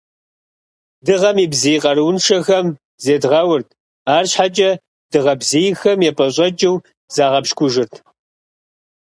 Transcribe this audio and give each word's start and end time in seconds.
Дыгъэм 1.05 1.37
и 1.45 1.47
бзий 1.51 1.77
къарууншэхэм 1.83 2.67
зедгъэурт, 3.03 3.69
арщхьэкӀэ 4.15 4.71
дыгъэ 5.11 5.33
бзийхэм 5.39 5.99
епӀэщӀэкӀыу 6.09 6.75
загъэпщкӀужырт. 7.15 7.93